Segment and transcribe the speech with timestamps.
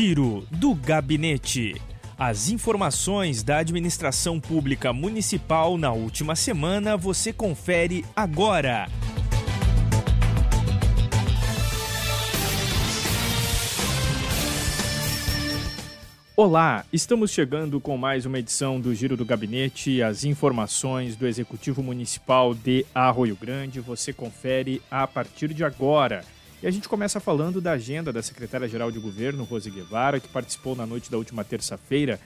[0.00, 1.74] Giro do Gabinete.
[2.18, 8.88] As informações da administração pública municipal na última semana você confere agora.
[16.34, 20.02] Olá, estamos chegando com mais uma edição do Giro do Gabinete.
[20.02, 26.24] As informações do Executivo Municipal de Arroio Grande você confere a partir de agora.
[26.62, 30.76] E a gente começa falando da agenda da secretária-geral de governo, Rose Guevara, que participou
[30.76, 32.20] na noite da última terça-feira,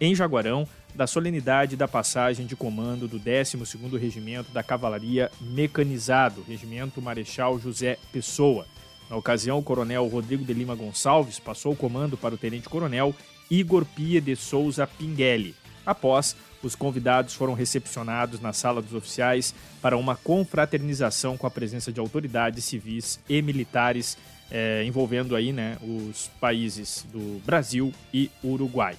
[0.00, 7.02] em Jaguarão, da solenidade da passagem de comando do 12º Regimento da Cavalaria Mecanizado, Regimento
[7.02, 8.64] Marechal José Pessoa.
[9.10, 13.12] Na ocasião, o coronel Rodrigo de Lima Gonçalves passou o comando para o tenente-coronel
[13.50, 15.54] Igor Pia de Souza Pinguelli.
[15.84, 21.92] Após os convidados foram recepcionados na sala dos oficiais para uma confraternização com a presença
[21.92, 24.16] de autoridades civis e militares
[24.50, 28.96] é, envolvendo aí, né, os países do Brasil e Uruguai.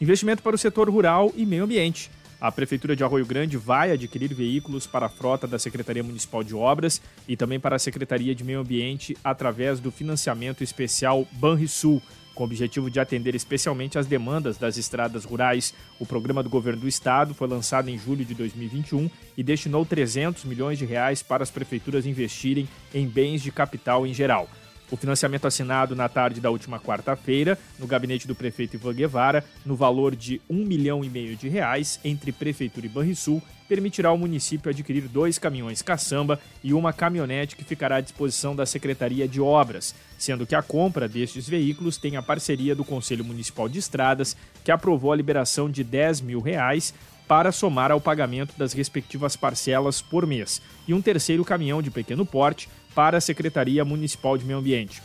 [0.00, 2.10] Investimento para o setor rural e meio ambiente.
[2.40, 6.54] A Prefeitura de Arroio Grande vai adquirir veículos para a frota da Secretaria Municipal de
[6.54, 12.00] Obras e também para a Secretaria de Meio Ambiente através do financiamento especial Banrisul,
[12.38, 15.74] com o objetivo de atender especialmente as demandas das estradas rurais.
[15.98, 20.44] O programa do governo do estado foi lançado em julho de 2021 e destinou 300
[20.44, 24.48] milhões de reais para as prefeituras investirem em bens de capital em geral.
[24.90, 29.76] O financiamento assinado na tarde da última quarta-feira, no gabinete do prefeito Ivan Guevara, no
[29.76, 34.70] valor de um milhão e meio de reais entre Prefeitura e Banrisul, permitirá ao município
[34.70, 39.94] adquirir dois caminhões caçamba e uma caminhonete que ficará à disposição da Secretaria de Obras,
[40.16, 44.70] sendo que a compra destes veículos tem a parceria do Conselho Municipal de Estradas, que
[44.70, 46.94] aprovou a liberação de 10 mil reais
[47.28, 52.24] para somar ao pagamento das respectivas parcelas por mês, e um terceiro caminhão de pequeno
[52.24, 55.00] porte para a Secretaria Municipal de Meio Ambiente.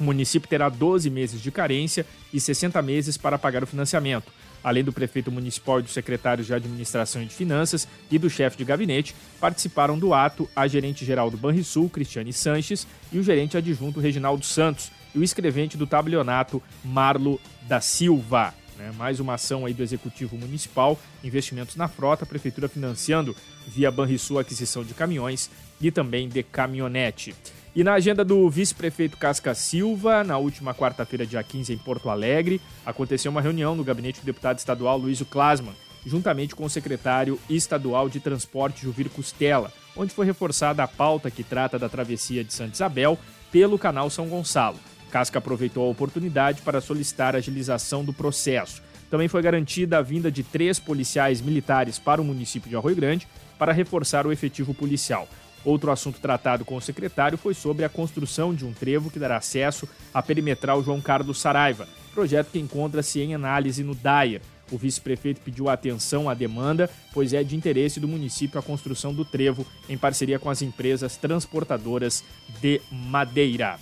[0.00, 4.32] O município terá 12 meses de carência e 60 meses para pagar o financiamento.
[4.64, 8.56] Além do prefeito municipal e dos secretários de administração e de finanças e do chefe
[8.56, 14.00] de gabinete, participaram do ato a gerente-geral do Banrisul, Cristiane Sanches, e o gerente adjunto
[14.00, 17.38] Reginaldo Santos, e o escrevente do tabelionato, Marlo
[17.68, 18.54] da Silva.
[18.78, 18.92] Né?
[18.96, 23.34] Mais uma ação aí do Executivo Municipal, investimentos na frota, a Prefeitura financiando
[23.66, 25.50] via Banrisul aquisição de caminhões
[25.80, 27.34] e também de caminhonete.
[27.74, 32.60] E na agenda do vice-prefeito Casca Silva, na última quarta-feira, dia 15, em Porto Alegre,
[32.86, 35.74] aconteceu uma reunião no gabinete do deputado estadual Luísio Klasman,
[36.06, 41.42] juntamente com o secretário estadual de transporte Juvir Costela, onde foi reforçada a pauta que
[41.42, 43.18] trata da travessia de Santa Isabel
[43.52, 44.78] pelo canal São Gonçalo.
[45.10, 48.82] Casca aproveitou a oportunidade para solicitar agilização do processo.
[49.10, 53.28] Também foi garantida a vinda de três policiais militares para o município de Arroio Grande
[53.58, 55.28] para reforçar o efetivo policial.
[55.64, 59.36] Outro assunto tratado com o secretário foi sobre a construção de um trevo que dará
[59.36, 64.40] acesso à perimetral João Carlos Saraiva, projeto que encontra-se em análise no DAIA.
[64.70, 69.24] O vice-prefeito pediu atenção à demanda, pois é de interesse do município a construção do
[69.24, 72.24] trevo em parceria com as empresas transportadoras
[72.60, 73.78] de madeira.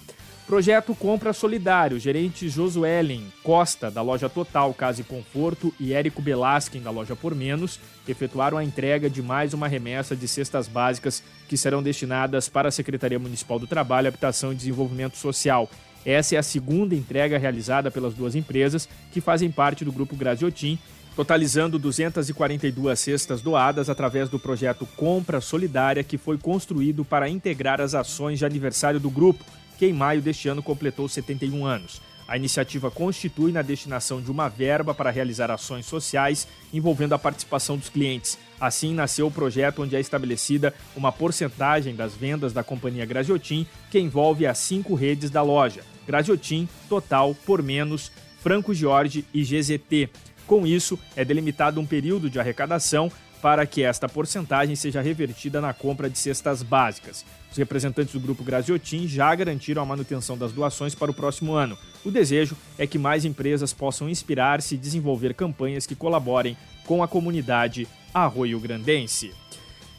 [0.47, 6.83] Projeto Compra Solidário, gerentes Josuelen Costa, da loja Total Casa e Conforto, e Érico Belasquem,
[6.83, 11.57] da loja Por Menos, efetuaram a entrega de mais uma remessa de cestas básicas que
[11.57, 15.69] serão destinadas para a Secretaria Municipal do Trabalho, Habitação e Desenvolvimento Social.
[16.05, 20.79] Essa é a segunda entrega realizada pelas duas empresas que fazem parte do Grupo Graziotin,
[21.17, 27.95] totalizando 242 cestas doadas através do projeto Compra Solidária, que foi construído para integrar as
[27.95, 29.43] ações de aniversário do grupo
[29.79, 32.01] que em maio deste ano completou 71 anos.
[32.27, 37.77] A iniciativa constitui na destinação de uma verba para realizar ações sociais envolvendo a participação
[37.77, 38.39] dos clientes.
[38.59, 43.99] Assim nasceu o projeto onde é estabelecida uma porcentagem das vendas da companhia Graziotin, que
[43.99, 48.11] envolve as cinco redes da loja: Graziotin, Total, Por Menos,
[48.41, 50.09] Franco Jorge e GZT.
[50.47, 53.11] Com isso, é delimitado um período de arrecadação
[53.45, 57.27] para que esta porcentagem seja revertida na compra de cestas básicas.
[57.53, 61.77] Os representantes do grupo Graziotin já garantiram a manutenção das doações para o próximo ano.
[62.03, 66.57] O desejo é que mais empresas possam inspirar-se e desenvolver campanhas que colaborem
[66.87, 69.35] com a comunidade arroio-grandense.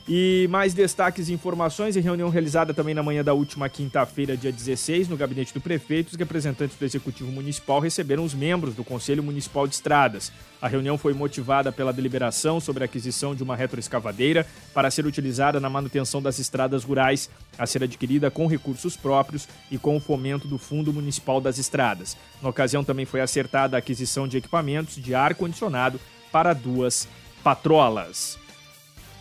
[0.07, 4.51] E mais destaques e informações em reunião realizada também na manhã da última quinta-feira, dia
[4.51, 9.23] 16, no gabinete do prefeito, os representantes do Executivo Municipal receberam os membros do Conselho
[9.23, 10.31] Municipal de Estradas.
[10.61, 15.59] A reunião foi motivada pela deliberação sobre a aquisição de uma retroescavadeira para ser utilizada
[15.59, 20.47] na manutenção das estradas rurais, a ser adquirida com recursos próprios e com o fomento
[20.47, 22.15] do Fundo Municipal das Estradas.
[22.43, 25.99] Na ocasião também foi acertada a aquisição de equipamentos de ar-condicionado
[26.31, 27.07] para duas
[27.43, 28.44] patrolas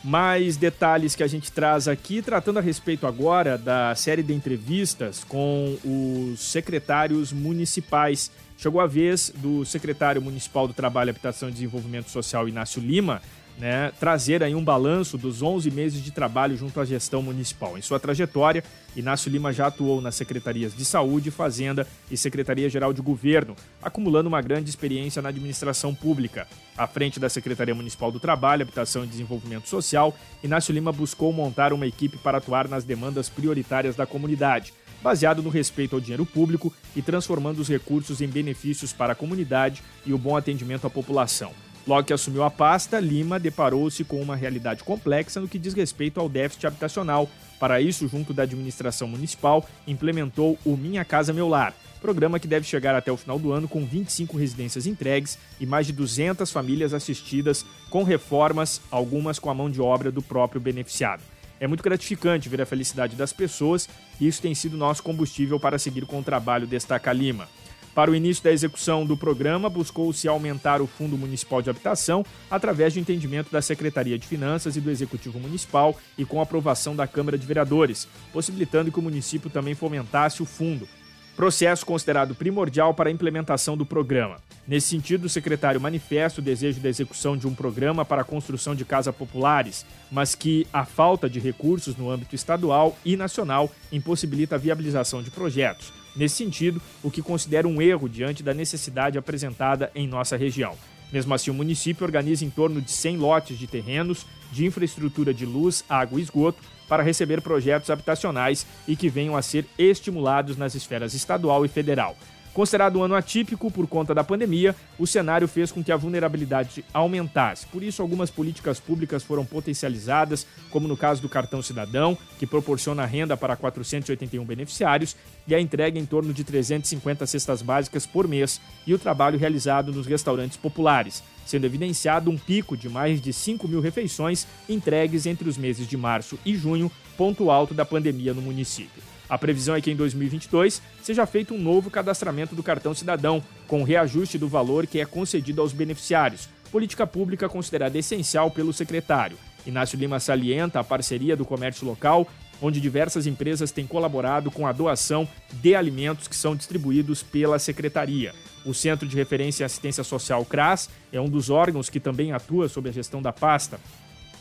[0.05, 5.25] mais detalhes que a gente traz aqui, tratando a respeito agora da série de entrevistas
[5.25, 8.31] com os secretários municipais.
[8.59, 13.23] Chegou a vez do secretário municipal do Trabalho, Habitação e Desenvolvimento Social, Inácio Lima,
[13.59, 17.79] né, trazer aí um balanço dos 11 meses de trabalho junto à gestão municipal.
[17.79, 18.65] Em sua trajetória,
[18.97, 24.41] Inácio Lima já atuou nas secretarias de Saúde, Fazenda e Secretaria-Geral de Governo, acumulando uma
[24.41, 26.47] grande experiência na administração pública.
[26.77, 31.73] À frente da Secretaria Municipal do Trabalho, Habitação e Desenvolvimento Social, Inácio Lima buscou montar
[31.73, 36.73] uma equipe para atuar nas demandas prioritárias da comunidade, baseado no respeito ao dinheiro público
[36.97, 41.53] e transformando os recursos em benefícios para a comunidade e o bom atendimento à população.
[41.87, 46.19] Logo que assumiu a pasta, Lima deparou-se com uma realidade complexa no que diz respeito
[46.19, 47.29] ao déficit habitacional.
[47.61, 52.67] Para isso, junto da administração municipal, implementou o Minha Casa Meu Lar, programa que deve
[52.67, 56.95] chegar até o final do ano com 25 residências entregues e mais de 200 famílias
[56.95, 61.23] assistidas com reformas, algumas com a mão de obra do próprio beneficiado.
[61.61, 63.89] É muito gratificante ver a felicidade das pessoas
[64.21, 67.49] e isso tem sido nosso combustível para seguir com o trabalho, destaca Lima.
[67.95, 72.93] Para o início da execução do programa, buscou-se aumentar o Fundo Municipal de Habitação através
[72.93, 77.39] de entendimento da Secretaria de Finanças e do Executivo Municipal e com aprovação da Câmara
[77.39, 80.89] de Vereadores, possibilitando que o município também fomentasse o fundo.
[81.37, 84.39] Processo considerado primordial para a implementação do programa.
[84.67, 88.75] Nesse sentido, o secretário manifesta o desejo da execução de um programa para a construção
[88.75, 94.57] de casas populares, mas que a falta de recursos no âmbito estadual e nacional impossibilita
[94.57, 99.91] a viabilização de projetos nesse sentido, o que considera um erro diante da necessidade apresentada
[99.95, 100.77] em nossa região.
[101.13, 105.45] Mesmo assim, o município organiza em torno de 100 lotes de terrenos de infraestrutura de
[105.45, 106.59] luz, água e esgoto
[106.89, 112.17] para receber projetos habitacionais e que venham a ser estimulados nas esferas estadual e federal.
[112.55, 116.85] Considerado um ano atípico por conta da pandemia, o cenário fez com que a vulnerabilidade
[116.95, 117.67] aumentasse.
[117.67, 123.05] Por isso, algumas políticas públicas foram potencializadas, como no caso do cartão cidadão, que proporciona
[123.05, 125.17] renda para 481 beneficiários,
[125.49, 129.93] e a entrega em torno de 350 cestas básicas por mês, e o trabalho realizado
[129.93, 135.49] nos restaurantes populares, sendo evidenciado um pico de mais de 5 mil refeições entregues entre
[135.49, 139.14] os meses de março e junho, ponto alto da pandemia no município.
[139.29, 143.83] A previsão é que em 2022 seja feito um novo cadastramento do cartão cidadão, com
[143.83, 149.39] reajuste do valor que é concedido aos beneficiários, política pública considerada essencial pelo secretário.
[149.67, 152.29] Inácio Lima salienta a parceria do comércio local,
[152.61, 158.35] onde diversas empresas têm colaborado com a doação de alimentos que são distribuídos pela secretaria.
[158.65, 162.69] O Centro de Referência e Assistência Social CRAS é um dos órgãos que também atua
[162.69, 163.81] sob a gestão da pasta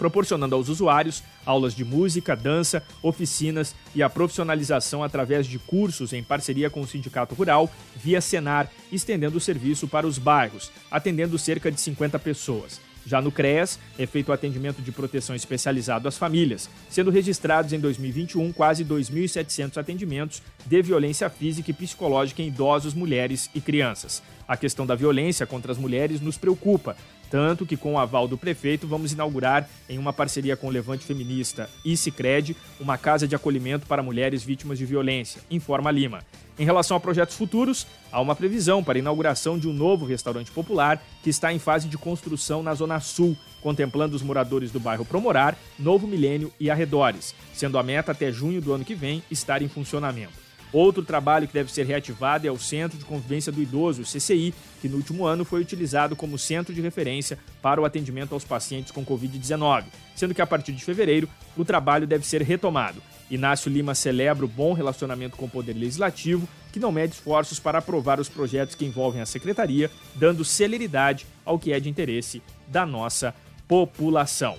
[0.03, 6.21] proporcionando aos usuários aulas de música, dança, oficinas e a profissionalização através de cursos em
[6.21, 11.71] parceria com o Sindicato Rural, via Senar, estendendo o serviço para os bairros, atendendo cerca
[11.71, 12.81] de 50 pessoas.
[13.05, 17.79] Já no CREAS, é feito o atendimento de proteção especializado às famílias, sendo registrados em
[17.79, 24.21] 2021 quase 2.700 atendimentos de violência física e psicológica em idosos, mulheres e crianças.
[24.45, 26.95] A questão da violência contra as mulheres nos preocupa,
[27.29, 31.05] tanto que, com o aval do prefeito, vamos inaugurar, em uma parceria com o Levante
[31.05, 36.23] Feminista e Cicred, uma casa de acolhimento para mulheres vítimas de violência, informa Lima.
[36.57, 40.51] Em relação a projetos futuros, há uma previsão para a inauguração de um novo restaurante
[40.51, 45.03] popular que está em fase de construção na Zona Sul, contemplando os moradores do bairro
[45.03, 49.63] Promorar, Novo Milênio e arredores, sendo a meta até junho do ano que vem estar
[49.63, 50.42] em funcionamento.
[50.73, 54.51] Outro trabalho que deve ser reativado é o Centro de Convivência do Idoso, o CCI,
[54.81, 58.91] que no último ano foi utilizado como centro de referência para o atendimento aos pacientes
[58.91, 59.83] com Covid-19,
[60.15, 63.03] sendo que a partir de fevereiro o trabalho deve ser retomado.
[63.29, 67.77] Inácio Lima celebra o bom relacionamento com o Poder Legislativo, que não mede esforços para
[67.77, 72.83] aprovar os projetos que envolvem a Secretaria, dando celeridade ao que é de interesse da
[72.83, 73.33] nossa
[73.67, 74.57] população.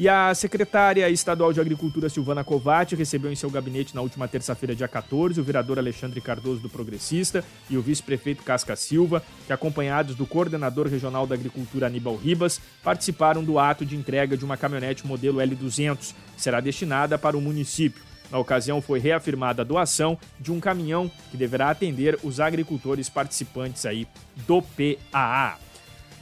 [0.00, 4.74] E a secretária estadual de Agricultura, Silvana Covatti, recebeu em seu gabinete na última terça-feira,
[4.74, 10.14] dia 14, o vereador Alexandre Cardoso do Progressista e o vice-prefeito Casca Silva, que, acompanhados
[10.14, 15.06] do coordenador regional da Agricultura, Aníbal Ribas, participaram do ato de entrega de uma caminhonete
[15.06, 18.02] modelo L200, que será destinada para o município.
[18.30, 23.84] Na ocasião, foi reafirmada a doação de um caminhão que deverá atender os agricultores participantes
[23.84, 24.08] aí
[24.46, 25.58] do PAA.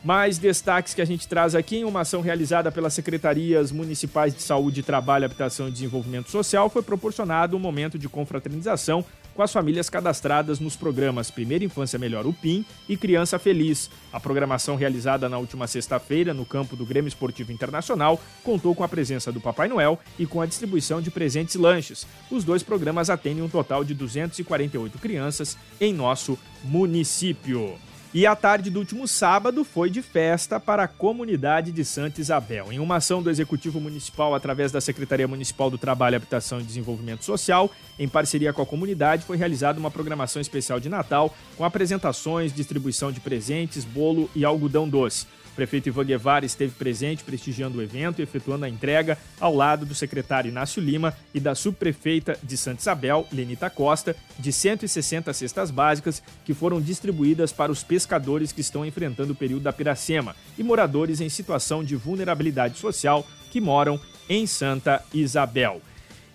[0.05, 4.41] Mais destaques que a gente traz aqui em uma ação realizada pelas Secretarias Municipais de
[4.41, 9.89] Saúde, Trabalho, Habitação e Desenvolvimento Social foi proporcionado um momento de confraternização com as famílias
[9.91, 13.91] cadastradas nos programas Primeira Infância Melhor UPIM e Criança Feliz.
[14.13, 18.89] A programação realizada na última sexta-feira no campo do Grêmio Esportivo Internacional contou com a
[18.89, 22.07] presença do Papai Noel e com a distribuição de presentes e lanches.
[22.31, 27.79] Os dois programas atendem um total de 248 crianças em nosso município.
[28.13, 32.73] E a tarde do último sábado foi de festa para a comunidade de Santa Isabel.
[32.73, 37.23] Em uma ação do Executivo Municipal, através da Secretaria Municipal do Trabalho, Habitação e Desenvolvimento
[37.23, 42.51] Social, em parceria com a comunidade, foi realizada uma programação especial de Natal com apresentações,
[42.51, 45.27] distribuição de presentes, bolo e algodão doce
[45.59, 49.93] prefeito Ivan Guevara esteve presente prestigiando o evento e efetuando a entrega ao lado do
[49.93, 56.23] secretário Inácio Lima e da subprefeita de Santa Isabel, Lenita Costa, de 160 cestas básicas
[56.45, 61.21] que foram distribuídas para os pescadores que estão enfrentando o período da Piracema e moradores
[61.21, 63.99] em situação de vulnerabilidade social que moram
[64.29, 65.83] em Santa Isabel.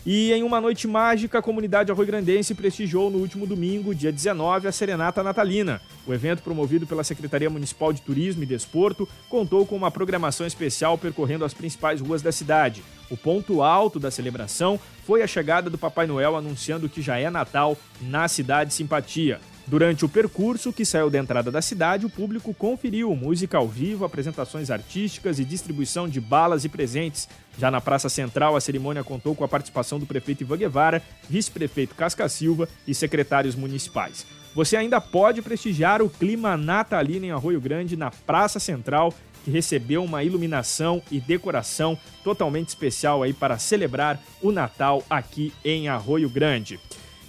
[0.06, 4.72] E em uma noite mágica, a comunidade arroio-grandense prestigiou no último domingo, dia 19, a
[4.72, 5.82] Serenata Natalina.
[6.06, 10.98] O evento, promovido pela Secretaria Municipal de Turismo e Desporto, contou com uma programação especial
[10.98, 12.84] percorrendo as principais ruas da cidade.
[13.10, 17.30] O ponto alto da celebração foi a chegada do Papai Noel anunciando que já é
[17.30, 19.40] Natal na Cidade Simpatia.
[19.66, 24.04] Durante o percurso que saiu da entrada da cidade, o público conferiu música ao vivo,
[24.04, 27.30] apresentações artísticas e distribuição de balas e presentes.
[27.58, 31.96] Já na Praça Central, a cerimônia contou com a participação do prefeito Ivan Guevara, vice-prefeito
[31.96, 34.26] Casca Silva e secretários municipais.
[34.54, 39.14] Você ainda pode prestigiar o clima natalino em Arroio Grande na Praça Central,
[39.46, 45.88] que recebeu uma iluminação e decoração totalmente especial aí para celebrar o Natal aqui em
[45.88, 46.80] Arroio Grande.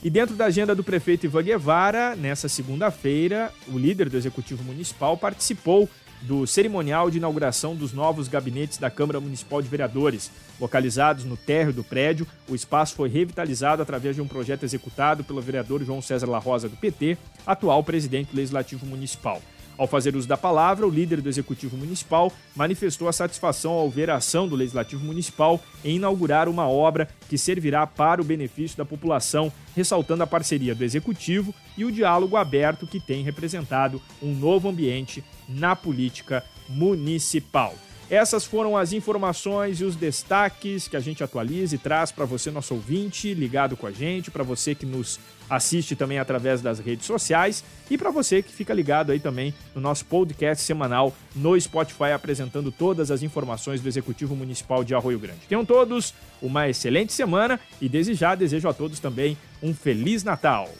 [0.04, 5.16] E dentro da agenda do prefeito Ivan Guevara, nessa segunda-feira, o líder do Executivo Municipal
[5.16, 5.88] participou
[6.20, 10.30] do cerimonial de inauguração dos novos gabinetes da Câmara Municipal de Vereadores.
[10.60, 15.40] Localizados no térreo do prédio, o espaço foi revitalizado através de um projeto executado pelo
[15.40, 19.40] vereador João César La Rosa do PT, atual presidente do Legislativo Municipal.
[19.76, 24.08] Ao fazer uso da palavra, o líder do Executivo Municipal manifestou a satisfação ao ver
[24.08, 28.84] a ação do Legislativo Municipal em inaugurar uma obra que servirá para o benefício da
[28.84, 34.68] população, ressaltando a parceria do Executivo e o diálogo aberto que tem representado um novo
[34.68, 37.74] ambiente na política municipal.
[38.10, 42.50] Essas foram as informações e os destaques que a gente atualiza e traz para você,
[42.50, 45.18] nosso ouvinte, ligado com a gente, para você que nos
[45.48, 49.80] assiste também através das redes sociais e para você que fica ligado aí também no
[49.80, 55.40] nosso podcast semanal no Spotify apresentando todas as informações do Executivo Municipal de Arroio Grande.
[55.48, 60.70] Tenham todos uma excelente semana e desde já desejo a todos também um feliz Natal.